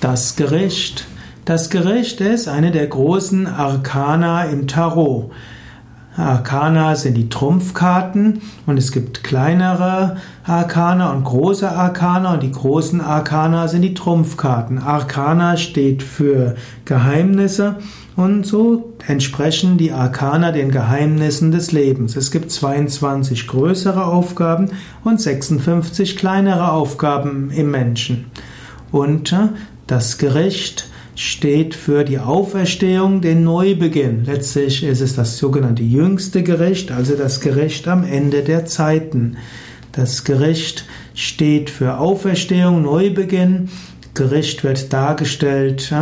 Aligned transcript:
Das 0.00 0.36
Gericht. 0.36 1.06
Das 1.46 1.70
Gericht 1.70 2.20
ist 2.20 2.48
eine 2.48 2.70
der 2.70 2.86
großen 2.86 3.46
Arkana 3.46 4.44
im 4.44 4.66
Tarot. 4.66 5.30
Arkana 6.16 6.96
sind 6.96 7.14
die 7.14 7.28
Trumpfkarten 7.28 8.40
und 8.66 8.78
es 8.78 8.92
gibt 8.92 9.24
kleinere 9.24 10.16
Arkana 10.44 11.12
und 11.12 11.24
große 11.24 11.70
Arkana 11.70 12.34
und 12.34 12.42
die 12.42 12.50
großen 12.50 13.00
Arkana 13.00 13.68
sind 13.68 13.82
die 13.82 13.94
Trumpfkarten. 13.94 14.78
Arkana 14.78 15.56
steht 15.56 16.02
für 16.02 16.56
Geheimnisse 16.84 17.76
und 18.16 18.46
so 18.46 18.94
entsprechen 19.06 19.78
die 19.78 19.92
Arkana 19.92 20.52
den 20.52 20.70
Geheimnissen 20.70 21.52
des 21.52 21.72
Lebens. 21.72 22.16
Es 22.16 22.30
gibt 22.30 22.50
22 22.50 23.46
größere 23.46 24.04
Aufgaben 24.04 24.70
und 25.04 25.20
56 25.20 26.16
kleinere 26.16 26.72
Aufgaben 26.72 27.50
im 27.50 27.70
Menschen. 27.70 28.26
Und 28.90 29.32
äh, 29.32 29.48
das 29.86 30.18
Gericht 30.18 30.88
steht 31.14 31.74
für 31.74 32.04
die 32.04 32.18
Auferstehung, 32.18 33.20
den 33.20 33.44
Neubeginn. 33.44 34.24
Letztlich 34.24 34.82
ist 34.82 35.00
es 35.00 35.16
das 35.16 35.38
sogenannte 35.38 35.82
jüngste 35.82 36.42
Gericht, 36.42 36.92
also 36.92 37.14
das 37.14 37.40
Gericht 37.40 37.88
am 37.88 38.04
Ende 38.04 38.42
der 38.42 38.66
Zeiten. 38.66 39.36
Das 39.92 40.24
Gericht 40.24 40.84
steht 41.14 41.70
für 41.70 41.98
Auferstehung, 41.98 42.82
Neubeginn. 42.82 43.70
Gericht 44.12 44.64
wird 44.64 44.92
dargestellt 44.92 45.92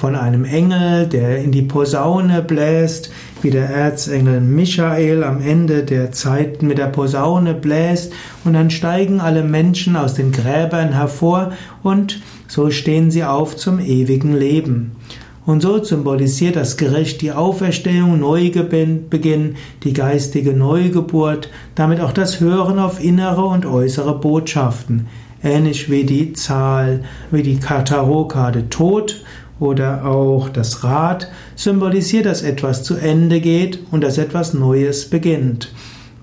von 0.00 0.14
einem 0.14 0.44
Engel, 0.44 1.06
der 1.06 1.38
in 1.38 1.52
die 1.52 1.62
Posaune 1.62 2.42
bläst, 2.42 3.10
wie 3.46 3.50
der 3.52 3.70
Erzengel 3.70 4.40
Michael 4.40 5.22
am 5.22 5.40
Ende 5.40 5.84
der 5.84 6.10
Zeiten 6.10 6.66
mit 6.66 6.78
der 6.78 6.88
Posaune 6.88 7.54
bläst 7.54 8.12
und 8.44 8.54
dann 8.54 8.70
steigen 8.70 9.20
alle 9.20 9.44
Menschen 9.44 9.94
aus 9.94 10.14
den 10.14 10.32
Gräbern 10.32 10.92
hervor 10.92 11.52
und 11.84 12.20
so 12.48 12.72
stehen 12.72 13.12
sie 13.12 13.22
auf 13.22 13.54
zum 13.54 13.78
ewigen 13.78 14.36
Leben. 14.36 14.96
Und 15.44 15.62
so 15.62 15.80
symbolisiert 15.84 16.56
das 16.56 16.76
Gericht 16.76 17.22
die 17.22 17.30
Auferstehung, 17.30 18.18
Neubeginn, 18.18 19.54
die 19.84 19.92
geistige 19.92 20.52
Neugeburt, 20.52 21.48
damit 21.76 22.00
auch 22.00 22.12
das 22.12 22.40
Hören 22.40 22.80
auf 22.80 23.00
innere 23.00 23.44
und 23.44 23.64
äußere 23.64 24.18
Botschaften. 24.18 25.06
Ähnlich 25.40 25.88
wie 25.88 26.02
die 26.02 26.32
Zahl, 26.32 27.04
wie 27.30 27.44
die 27.44 27.60
Tarot-Karte 27.60 28.68
Tod 28.70 29.22
oder 29.58 30.04
auch 30.04 30.48
das 30.48 30.84
Rad 30.84 31.28
symbolisiert, 31.54 32.26
dass 32.26 32.42
etwas 32.42 32.82
zu 32.82 32.96
Ende 32.96 33.40
geht 33.40 33.80
und 33.90 34.02
dass 34.02 34.18
etwas 34.18 34.54
Neues 34.54 35.08
beginnt. 35.08 35.72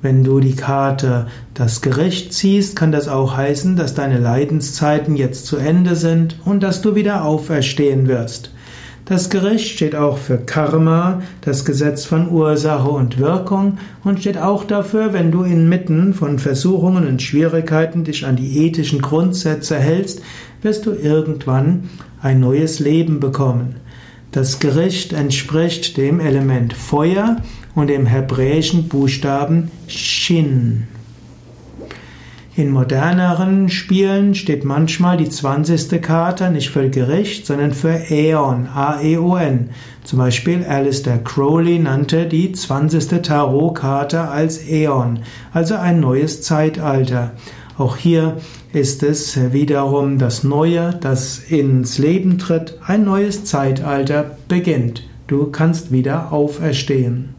Wenn 0.01 0.23
du 0.23 0.39
die 0.41 0.55
Karte 0.55 1.27
das 1.53 1.81
Gericht 1.81 2.33
ziehst, 2.33 2.75
kann 2.75 2.91
das 2.91 3.07
auch 3.07 3.37
heißen, 3.37 3.77
dass 3.77 3.93
deine 3.93 4.19
Leidenszeiten 4.19 5.15
jetzt 5.15 5.45
zu 5.45 5.55
Ende 5.55 5.95
sind 5.95 6.35
und 6.43 6.61
dass 6.61 6.81
du 6.81 6.93
wieder 6.93 7.23
auferstehen 7.23 8.07
wirst. 8.07 8.51
Das 9.05 9.29
Gericht 9.29 9.69
steht 9.69 9.95
auch 9.95 10.17
für 10.17 10.37
Karma, 10.37 11.21
das 11.41 11.65
Gesetz 11.65 12.05
von 12.05 12.29
Ursache 12.31 12.89
und 12.89 13.19
Wirkung 13.19 13.77
und 14.05 14.21
steht 14.21 14.37
auch 14.37 14.63
dafür, 14.63 15.11
wenn 15.11 15.29
du 15.29 15.43
inmitten 15.43 16.13
von 16.13 16.39
Versuchungen 16.39 17.05
und 17.05 17.21
Schwierigkeiten 17.21 18.05
dich 18.05 18.25
an 18.25 18.37
die 18.37 18.65
ethischen 18.65 19.01
Grundsätze 19.01 19.77
hältst, 19.77 20.21
wirst 20.61 20.85
du 20.85 20.91
irgendwann 20.93 21.89
ein 22.21 22.39
neues 22.39 22.79
Leben 22.79 23.19
bekommen. 23.19 23.75
Das 24.31 24.59
Gericht 24.59 25.11
entspricht 25.11 25.97
dem 25.97 26.21
Element 26.21 26.71
Feuer 26.73 27.37
und 27.75 27.87
dem 27.87 28.05
hebräischen 28.05 28.87
Buchstaben 28.87 29.69
Shin. 29.87 30.87
In 32.55 32.69
moderneren 32.69 33.67
Spielen 33.67 34.35
steht 34.35 34.63
manchmal 34.63 35.17
die 35.17 35.27
20. 35.27 35.99
Karte 35.99 36.51
nicht 36.51 36.69
für 36.69 36.87
Gericht, 36.87 37.47
sondern 37.47 37.73
für 37.73 38.11
Aeon, 38.11 38.67
A-E-O-N. 38.67 39.71
Zum 40.03 40.19
Beispiel 40.19 40.63
Alistair 40.63 41.17
Crowley 41.23 41.79
nannte 41.79 42.27
die 42.27 42.51
20. 42.51 43.23
Tarotkarte 43.23 44.27
als 44.27 44.59
Aeon, 44.69 45.21
also 45.51 45.73
ein 45.73 45.99
neues 45.99 46.43
Zeitalter. 46.43 47.31
Auch 47.79 47.97
hier 47.97 48.37
ist 48.71 49.01
es 49.01 49.51
wiederum 49.51 50.19
das 50.19 50.43
Neue, 50.43 50.93
das 51.01 51.39
ins 51.39 51.97
Leben 51.97 52.37
tritt, 52.37 52.77
ein 52.85 53.03
neues 53.03 53.45
Zeitalter 53.45 54.37
beginnt. 54.47 55.01
Du 55.25 55.47
kannst 55.47 55.91
wieder 55.91 56.31
auferstehen. 56.31 57.33